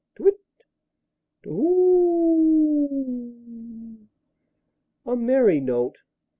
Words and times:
To 0.15 0.23
whit, 0.23 0.39
Tu 1.43 1.49
whoo! 1.51 4.07
A 5.05 5.15
merry 5.15 5.59
note! 5.59 5.99